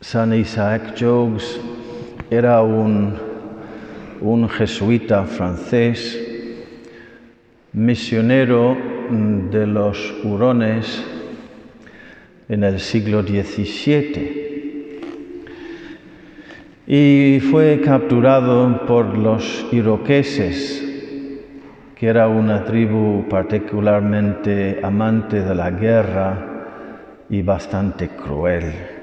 [0.00, 1.60] San Isaac Jogues
[2.30, 3.14] era un,
[4.20, 6.16] un jesuita francés,
[7.72, 8.76] misionero
[9.50, 11.04] de los hurones
[12.48, 14.48] en el siglo XVII
[16.86, 20.80] y fue capturado por los iroqueses,
[21.96, 26.46] que era una tribu particularmente amante de la guerra
[27.28, 28.97] y bastante cruel.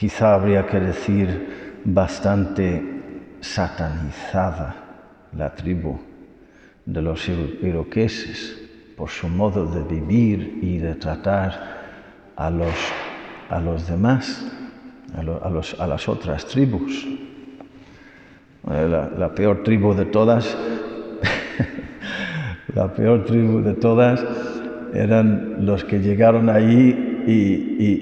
[0.00, 1.28] Quizá habría que decir
[1.84, 2.82] bastante
[3.42, 4.74] satanizada
[5.36, 6.00] la tribu
[6.86, 8.56] de los iroqueses
[8.96, 12.74] por su modo de vivir y de tratar a los,
[13.50, 14.42] a los demás
[15.14, 17.06] a, las otras tribus.
[18.66, 20.56] La, peor tribu de todas,
[22.74, 24.24] la peor tribu de todas
[24.94, 27.22] eran los que llegaron allí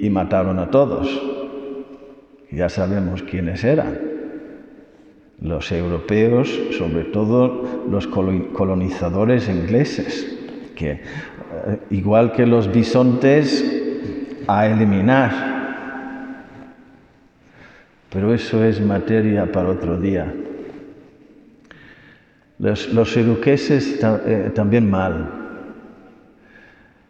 [0.01, 1.28] y mataron a todos.
[2.51, 3.99] Ya sabemos quiénes eran.
[5.41, 10.37] Los europeos, sobre todo los colonizadores ingleses,
[10.75, 10.99] que eh,
[11.91, 13.75] igual que los bisontes,
[14.47, 15.49] a eliminar
[18.09, 20.33] pero eso es materia para otro día.
[22.57, 25.29] Los, los eh, también mal.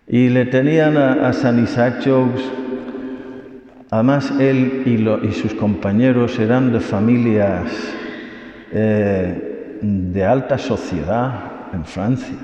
[0.07, 1.65] Y le tenían a, San
[2.03, 2.43] Jogues,
[3.89, 4.83] además él
[5.23, 7.71] y, sus compañeros eran de familias
[8.71, 12.35] eh, de alta sociedad en Francia,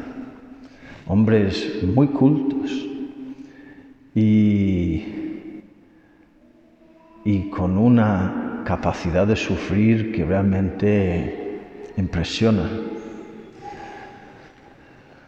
[1.07, 2.71] hombres muy cultos
[4.15, 5.03] y,
[7.23, 11.59] y con una capacidad de sufrir que realmente
[11.97, 12.69] impresiona.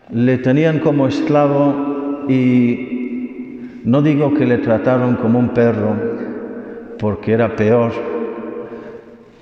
[0.09, 2.96] Le tenían como esclavo y
[3.87, 5.95] no digo que le trataron como un perro,
[6.99, 7.93] porque era peor.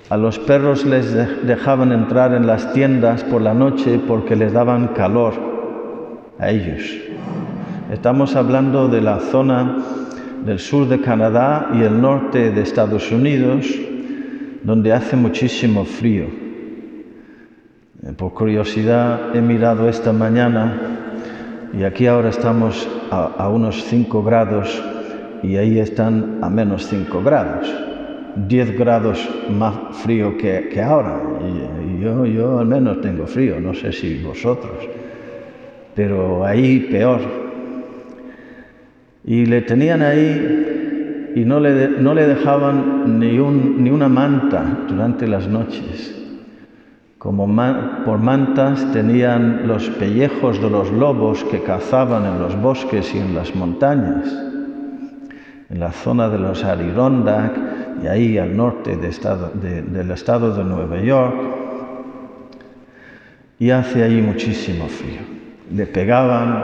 [0.08, 1.12] A los perros les
[1.44, 5.34] dejaban entrar en las tiendas por la noche porque les daban calor
[6.38, 6.80] a ellos.
[7.90, 9.78] Estamos hablando de la zona
[10.44, 13.66] del sur de Canadá y el norte de Estados Unidos,
[14.62, 16.26] donde hace muchísimo frío.
[18.00, 20.95] Eh, por curiosidad he mirado esta mañana
[21.78, 24.82] y aquí ahora estamos a, unos 5 grados
[25.42, 27.72] y ahí están a menos 5 grados.
[28.48, 31.20] 10 grados más frío que, ahora.
[32.00, 34.88] Yo, yo al menos tengo frío, no sé si vosotros.
[35.94, 37.20] Pero ahí peor.
[39.24, 44.84] Y le tenían ahí y no le, no le dejaban ni, un, ni, una manta
[44.88, 46.15] durante las noches.
[47.26, 47.48] Como
[48.04, 53.34] por mantas tenían los pellejos de los lobos que cazaban en los bosques y en
[53.34, 54.32] las montañas,
[55.68, 57.50] en la zona de los Adirondack
[58.00, 61.34] y ahí al norte del estado de Nueva York.
[63.58, 65.22] Y hace ahí muchísimo frío.
[65.74, 66.62] Le pegaban,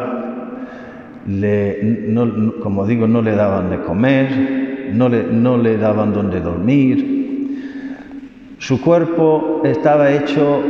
[2.63, 7.22] como digo, no le daban de comer, no le, no le daban donde dormir.
[8.63, 10.63] Su cuerpo estaba hecho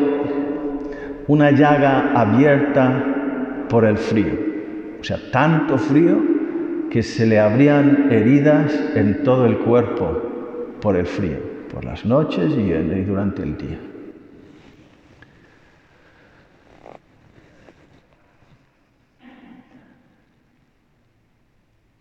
[1.26, 4.32] una llaga abierta por el frío.
[4.98, 6.19] O sea, tanto frío
[6.91, 10.22] que se le abrían heridas en todo el cuerpo
[10.80, 11.36] por el frío,
[11.70, 12.70] por las noches y
[13.03, 13.78] durante el día.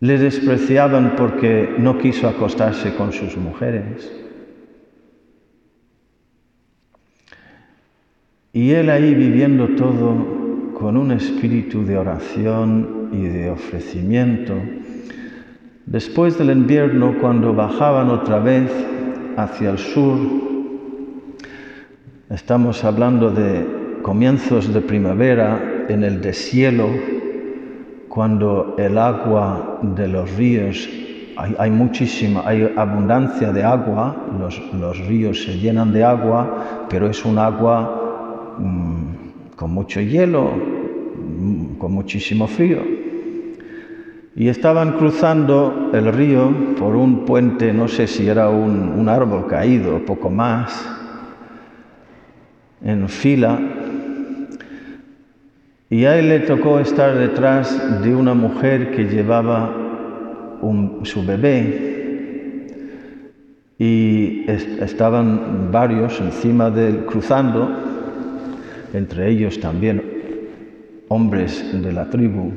[0.00, 4.21] Le despreciaban porque no quiso acostarse con sus mujeres.
[8.54, 14.52] Y él ahí viviendo todo con un espíritu de oración y de ofrecimiento.
[15.86, 18.70] Después del invierno, cuando bajaban otra vez
[19.38, 20.18] hacia el sur,
[22.28, 26.88] estamos hablando de comienzos de primavera en el deshielo,
[28.08, 30.90] cuando el agua de los ríos,
[31.36, 37.38] hay, muchísima, hay abundancia de agua, los, ríos se llenan de agua, pero es un
[37.38, 38.01] agua
[39.56, 42.80] con mucho hielo, mm, con muchísimo frío.
[44.34, 49.98] Y estaban cruzando el río por un puente, no sé si era un, árbol caído,
[50.06, 50.88] poco más,
[52.82, 53.60] en fila,
[55.90, 59.70] y a él le tocó estar detrás de una mujer que llevaba
[61.02, 61.90] su bebé.
[63.78, 67.91] Y estaban varios encima de él cruzando,
[68.92, 70.02] entre ellos también
[71.08, 72.52] hombres de la tribu.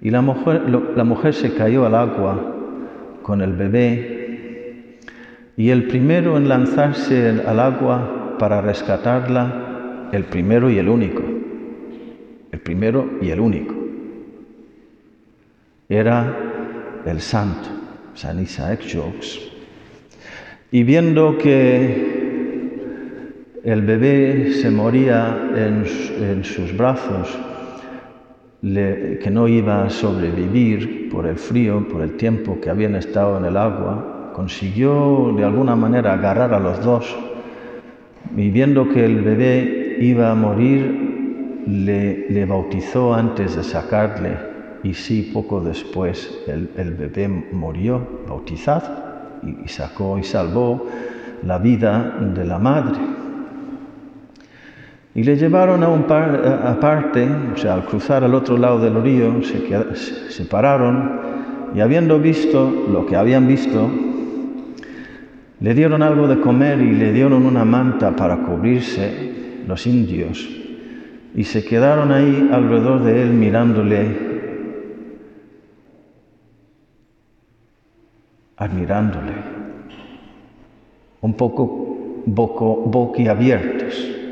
[0.00, 2.54] Y la mujer, la mujer se cayó al agua
[3.22, 4.98] con el bebé
[5.56, 11.22] y el primero en lanzarse al agua para rescatarla, el primero y el único,
[12.50, 13.74] el primero y el único,
[15.88, 16.36] era
[17.06, 17.68] el santo,
[18.14, 19.40] San Isaac Jogues.
[20.72, 22.23] Y viendo que
[23.64, 27.38] el bebé se moría en, sus brazos,
[28.62, 33.46] que no iba a sobrevivir por el frío, por el tiempo que habían estado en
[33.46, 37.16] el agua, consiguió de alguna manera agarrar a los dos
[38.36, 44.36] y viendo que el bebé iba a morir, le, bautizó antes de sacarle
[44.82, 50.86] y sí, poco después el, bebé murió bautizado y, sacó y salvó
[51.42, 53.13] la vida de la madre.
[55.14, 59.00] Y le llevaron a un par, aparte, o sea, al cruzar al otro lado del
[59.02, 59.60] río, se,
[59.94, 61.20] se separaron
[61.74, 63.90] y habiendo visto lo que habían visto,
[65.60, 69.32] le dieron algo de comer y le dieron una manta para cubrirse
[69.66, 70.48] los indios
[71.34, 74.16] y se quedaron ahí alrededor de él mirándole,
[78.56, 79.32] admirándole,
[81.20, 84.23] un poco boquiabiertos.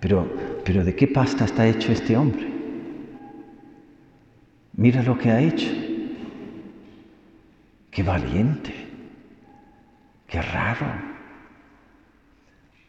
[0.00, 0.26] Pero,
[0.64, 2.48] pero ¿de qué pasta está hecho este hombre?
[4.74, 5.70] Mira lo que ha hecho.
[7.90, 8.72] Qué valiente.
[10.26, 10.86] Qué raro.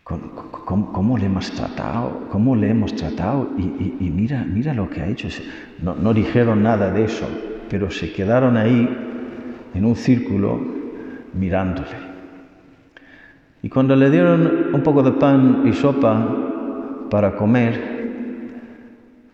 [0.04, 2.28] ¿Cómo, le hemos tratado?
[2.30, 3.50] ¿Cómo le hemos tratado?
[3.58, 5.28] Y, mira, mira lo que ha hecho.
[5.82, 7.28] No, no dijeron nada de eso,
[7.70, 8.88] pero se quedaron ahí
[9.74, 10.60] en un círculo
[11.34, 12.12] mirándole.
[13.64, 16.51] Y cuando le dieron un poco de pan y sopa
[17.12, 17.92] para comer,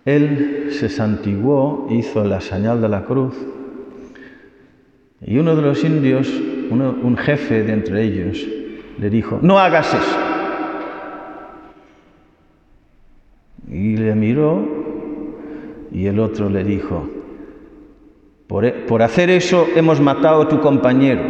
[0.03, 3.35] él se santiguó, hizo la señal de la cruz,
[5.21, 6.27] y uno de los indios,
[6.71, 8.43] un jefe de entre ellos,
[8.97, 10.17] le dijo, no hagas eso.
[13.69, 14.65] Y le miró
[15.91, 17.07] y el otro le dijo,
[18.47, 21.21] por, e, por hacer eso hemos matado a tu compañero,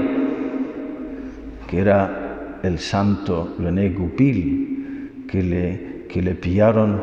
[1.68, 7.00] que era el santo René Goupil, que le que le pillaron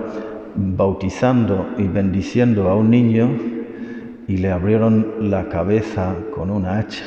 [0.54, 3.30] bautizando y bendiciendo a un niño
[4.26, 7.04] y le abrieron la cabeza con una hacha.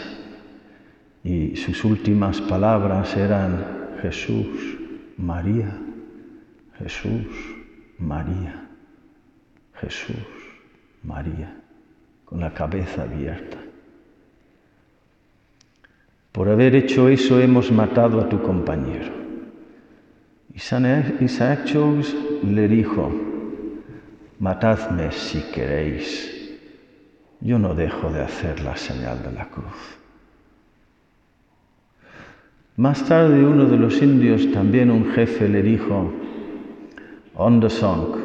[1.24, 3.66] Y sus últimas palabras eran
[4.02, 4.78] Jesús,
[5.18, 5.78] María,
[6.78, 7.28] Jesús,
[7.98, 8.68] María,
[9.82, 10.16] Jesús,
[11.04, 11.56] María,
[12.26, 13.58] con la cabeza abierta.
[16.32, 19.17] Por haber hecho eso hemos matado a tu compañero.
[20.58, 23.12] Isaac Jones le dijo,
[24.40, 26.58] matadme si queréis,
[27.42, 30.00] yo no dejo de hacer la señal de la cruz.
[32.76, 36.12] Más tarde uno de los indios, también un jefe, le dijo,
[37.36, 38.16] Ondesong,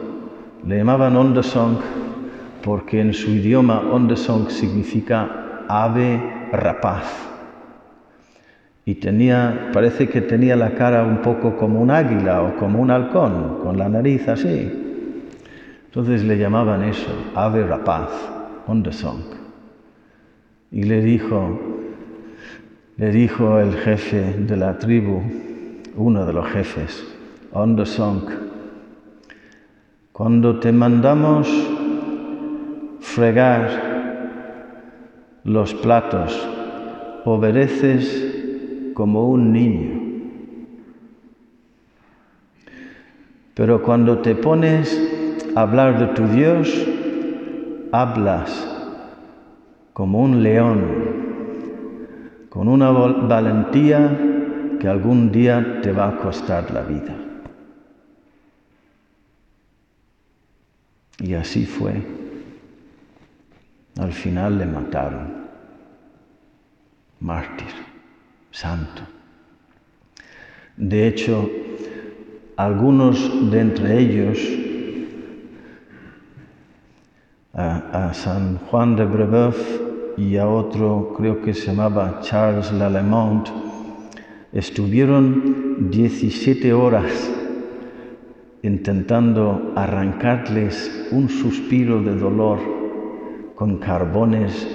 [0.66, 1.76] le llamaban Ondesong
[2.64, 7.31] porque en su idioma Ondesong significa ave rapaz
[8.84, 12.90] y tenía, parece que tenía la cara un poco como un águila o como un
[12.90, 14.70] halcón, con la nariz así.
[15.84, 18.10] Entonces le llamaban eso, ave rapaz,
[18.66, 19.22] ondesong.
[20.72, 21.60] Y le dijo,
[22.96, 25.22] le dijo el jefe de la tribu,
[25.96, 27.04] uno de los jefes,
[27.52, 28.22] ondesong,
[30.12, 31.48] cuando te mandamos
[33.00, 33.92] fregar
[35.44, 36.48] los platos,
[37.24, 38.31] obedeces
[38.94, 40.00] como un niño.
[43.54, 44.98] Pero cuando te pones
[45.54, 46.86] a hablar de tu Dios,
[47.92, 48.68] hablas
[49.92, 50.86] como un león,
[52.48, 54.18] con una valentía
[54.80, 57.14] que algún día te va a costar la vida.
[61.18, 61.92] Y así fue.
[64.00, 65.42] Al final le mataron.
[67.20, 67.91] Mártir
[68.52, 69.02] santo.
[70.76, 71.50] De hecho,
[72.56, 74.38] algunos de entre ellos,
[77.54, 79.58] a, San Juan de Brebeuf
[80.16, 83.48] y a otro, creo que se llamaba Charles Lalemont,
[84.52, 87.30] estuvieron 17 horas
[88.62, 92.58] intentando arrancarles un suspiro de dolor
[93.54, 94.66] con carbones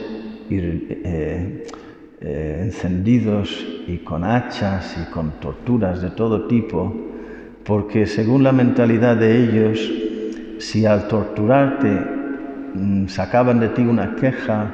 [0.50, 1.67] eh,
[2.19, 6.93] eh, encendidos y con hachas y con torturas de todo tipo,
[7.63, 9.91] porque según la mentalidad de ellos,
[10.57, 11.89] si al torturarte
[12.74, 14.74] mm, sacaban de ti una queja,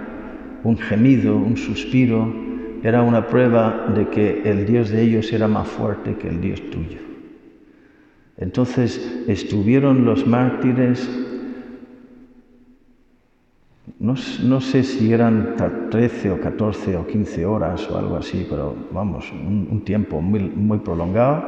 [0.64, 2.34] un gemido, un suspiro,
[2.84, 6.62] era una prueba de que el Dios de ellos era más fuerte que el Dios
[6.70, 7.00] tuyo.
[8.38, 11.10] Entonces estuvieron los mártires,
[14.00, 14.16] no,
[14.62, 15.56] sé si eran
[15.90, 21.44] 13 o 14 o 15 horas o algo así, pero vamos, un, tiempo muy, prolongado,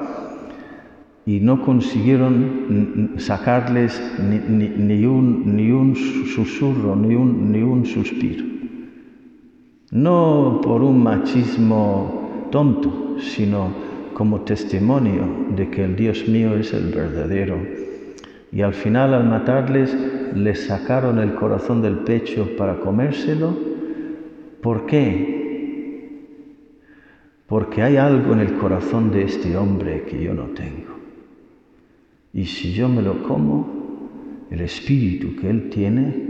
[1.26, 8.56] y no consiguieron sacarles ni, un, ni un susurro, ni un, ni un suspiro
[9.96, 13.70] no por un machismo tonto, sino
[14.14, 15.24] como testimonio
[15.56, 17.58] de que el Dios mío es el verdadero.
[18.52, 19.96] Y al final al matarles
[20.36, 23.56] les sacaron el corazón del pecho para comérselo.
[24.62, 25.36] ¿Por qué?
[27.48, 30.96] Porque hay algo en el corazón de este hombre que yo no tengo.
[32.34, 36.26] Y si yo me lo como, el espíritu que él tiene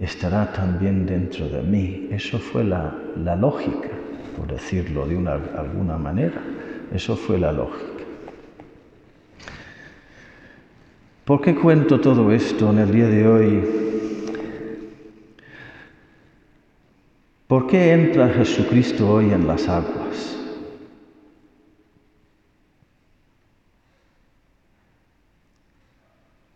[0.00, 2.08] estará también dentro de mí.
[2.10, 2.94] Eso fue la,
[3.38, 3.90] lógica,
[4.36, 6.42] por decirlo de una, alguna manera.
[6.92, 7.93] Eso fue la lógica.
[11.24, 13.64] ¿Por qué cuento todo esto en el día de hoy?
[17.46, 20.38] ¿Por qué entra Jesucristo hoy en las aguas?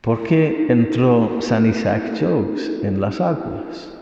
[0.03, 3.97] ¿Por qué entró San Isaac Jogues en las aguas?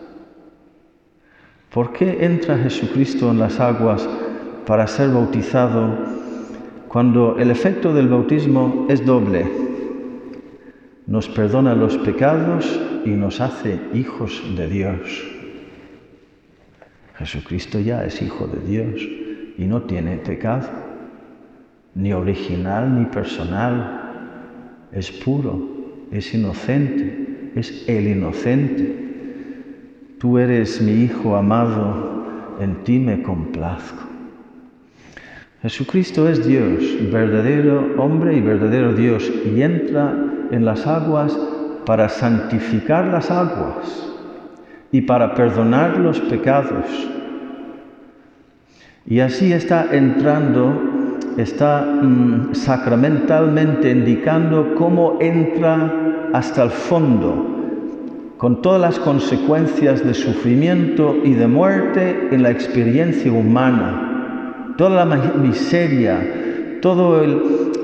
[1.72, 4.08] ¿Por qué entra Jesucristo en las aguas
[4.66, 5.96] para ser bautizado
[6.88, 9.65] cuando el efecto del bautismo es doble?
[11.06, 15.24] Nos perdona los pecados y nos hace hijos de Dios.
[17.16, 19.02] Jesucristo ya es hijo de Dios
[19.56, 20.68] y no tiene pecado,
[21.94, 24.06] ni original ni personal,
[24.92, 29.04] es puro, es inocente, es el inocente.
[30.18, 34.02] Tú eres mi Hijo amado, en ti me complazco.
[35.62, 40.14] Jesucristo es Dios, verdadero hombre y verdadero Dios, y entra
[40.50, 41.36] en las aguas
[41.84, 44.12] para santificar las aguas
[44.92, 46.86] y para perdonar los pecados.
[49.06, 50.96] Y así está entrando
[51.36, 57.52] está mm, sacramentalmente indicando cómo entra hasta el fondo,
[58.38, 65.16] con todas las consecuencias de sufrimiento y de muerte en la experiencia humana, toda la
[65.16, 67.22] miseria, todo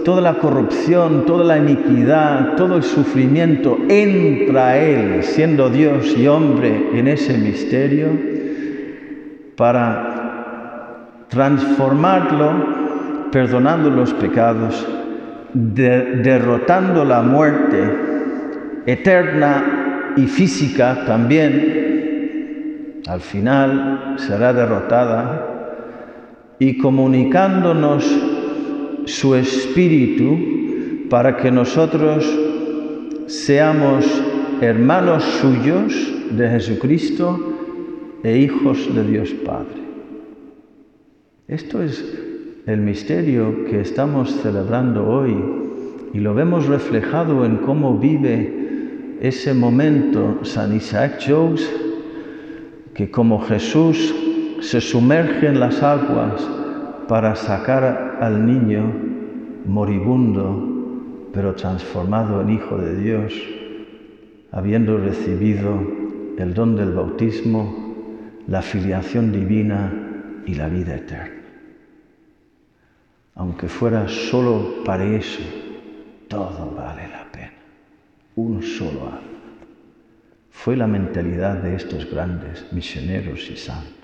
[0.05, 6.91] toda la corrupción, toda la iniquidad, todo el sufrimiento, entra Él, siendo Dios y hombre,
[6.95, 8.09] en ese misterio
[9.57, 12.83] para transformarlo
[13.31, 14.87] perdonando los pecados,
[15.55, 17.79] derrotando la muerte
[18.87, 25.49] eterna y física también, al final será derrotada,
[26.59, 28.32] y comunicándonos
[29.07, 32.25] su espíritu para que nosotros
[33.27, 34.05] seamos
[34.61, 35.93] hermanos suyos
[36.31, 37.39] de Jesucristo
[38.23, 39.83] e hijos de Dios Padre.
[41.49, 42.03] Esto es
[42.67, 45.37] el misterio que estamos celebrando hoy
[46.15, 51.69] y lo vemos reflejado en cómo vive ese momento San Isaac Jogues,
[52.95, 54.15] que como Jesús
[54.61, 56.62] se sumerge en las aguas
[57.09, 58.93] para sacar al niño
[59.67, 63.35] moribundo, pero transformado en hijo de Dios,
[64.51, 65.81] habiendo recibido
[66.39, 67.95] el don del bautismo,
[68.47, 69.93] la filiación divina
[70.47, 71.43] y la vida eterna
[73.35, 75.43] aunque fuera solo para eso,
[76.29, 77.53] todo vale la pena.
[78.37, 79.21] Un solo alma.
[80.51, 84.02] Fue la mentalidad de estos grandes misioneros y santos.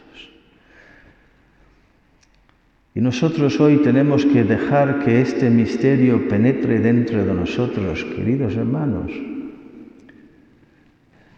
[2.99, 9.12] Y nosotros hoy tenemos que dejar que este misterio penetre dentro de nosotros, queridos hermanos.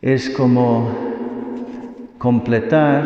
[0.00, 0.90] Es como
[2.16, 3.04] completar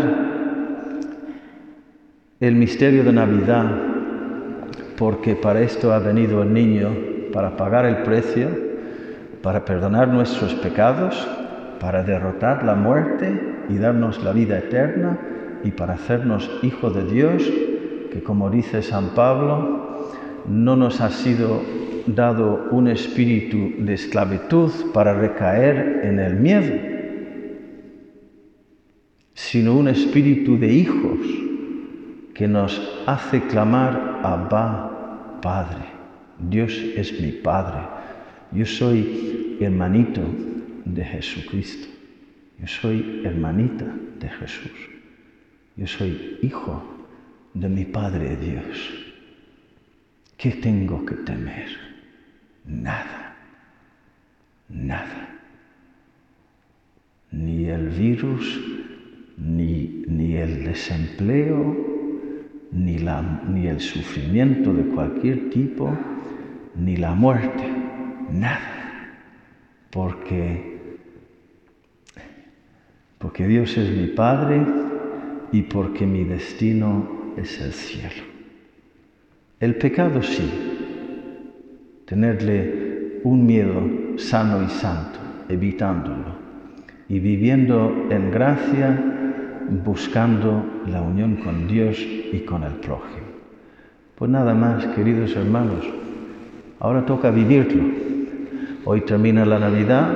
[2.39, 3.73] el misterio de Navidad
[4.99, 6.91] porque para esto ha venido el niño,
[7.33, 8.51] para pagar el precio,
[9.43, 11.27] para perdonar nuestros pecados,
[11.81, 13.37] para derrotar la muerte
[13.69, 15.19] y darnos la vida eterna
[15.65, 17.51] y para hacernos hijos de Dios,
[18.15, 20.07] que como dice San Pablo,
[20.47, 21.61] no nos ha sido
[22.07, 26.73] dado un espíritu de esclavitud para recaer en el miedo,
[29.33, 31.19] sino un espíritu de hijos
[32.35, 35.87] que nos hace clamar Abba, Padre.
[36.39, 37.81] Dios es mi Padre.
[38.53, 40.21] Yo soy hermanito
[40.85, 41.89] de Jesucristo.
[42.61, 43.87] Yo soy hermanita
[44.21, 44.71] de Jesús.
[45.77, 46.95] Yo soy hijo
[47.55, 49.05] de mi Padre Dios.
[50.37, 51.69] ¿Qué tengo que temer?
[52.67, 53.37] Nada.
[54.69, 55.29] Nada.
[57.31, 58.61] Ni el virus,
[59.39, 61.77] ni, ni el desempleo,
[62.73, 65.97] ni, la, ni el sufrimiento de cualquier tipo,
[66.75, 67.65] ni la muerte.
[68.33, 69.13] Nada.
[69.91, 70.81] Porque,
[73.19, 74.61] porque Dios es mi Padre
[75.53, 78.23] y porque mi destino es el cielo.
[79.61, 80.51] El pecado sí,
[82.07, 83.83] tenerle un miedo
[84.17, 86.35] sano y santo, evitándolo,
[87.09, 89.15] y viviendo en gracia,
[89.85, 93.27] buscando la unión con Dios y con el prójimo.
[94.17, 95.85] Pues nada más, queridos hermanos,
[96.81, 97.85] ahora toca vivirlo.
[98.85, 100.09] Hoy termina la Navidad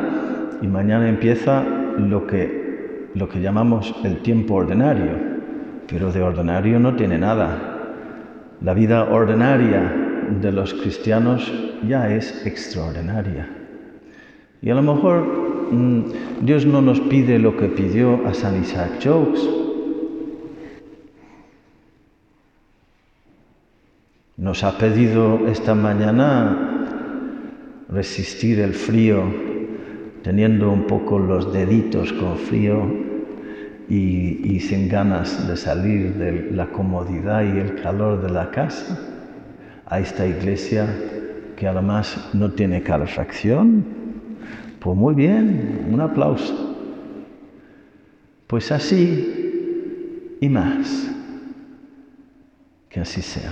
[0.61, 1.65] y mañana empieza
[1.99, 5.28] lo que, lo que llamamos el tiempo ordinario,
[5.89, 7.79] pero de ordinario no tiene nada
[8.61, 9.95] la vida ordinaria
[10.41, 11.53] de los cristianos
[11.87, 13.49] ya es extraordinaria.
[14.61, 16.05] Y a lo mejor mm,
[16.43, 19.49] Dios no nos pide lo que pidió a San Isaac Jones.
[24.37, 26.87] Nos ha pedido esta mañana
[27.89, 29.23] resistir el frío,
[30.23, 33.08] teniendo un poco los deditos con frío
[33.89, 38.99] y, sin ganas de salir de la comodidad y el calor de la casa
[39.87, 40.87] a esta iglesia
[41.57, 43.85] que además no tiene calefacción.
[44.79, 46.77] Pues muy bien, un aplauso.
[48.47, 51.11] Pues así y más.
[52.89, 53.51] Que así sea.